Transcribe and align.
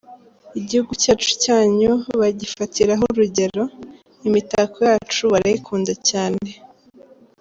igihugu 0.59 0.91
cyacu 1.03 1.29
cyanyu 1.43 1.91
bagifatiraho 2.19 3.03
urugero, 3.11 3.63
imitako 4.27 4.77
yacu 4.89 5.21
barayikunda 5.31 5.93
cyane 6.09 6.49